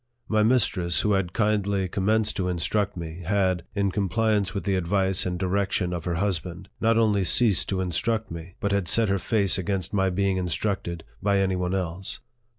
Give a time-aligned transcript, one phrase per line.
[0.27, 5.27] My mistress, who had kindly commenced to instruct me, had, in compliance with the advice
[5.27, 9.59] and direction of her husband, not only ceased to instruct, but had set her face
[9.59, 12.17] against my being instructed by any one else.